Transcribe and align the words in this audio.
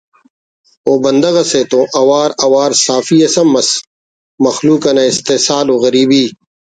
ءُ 0.91 0.93
بندغ 1.03 1.35
اسے 1.43 1.61
تون 1.69 1.85
اوار 2.01 2.29
اوار 2.45 2.71
صحافی 2.83 3.17
اس 3.25 3.35
ہم 3.41 3.49
ئس 3.59 3.69
مخلوق 4.45 4.83
نا 4.95 5.03
استحصال 5.11 5.67
و 5.73 5.75
غریبی 5.83 6.25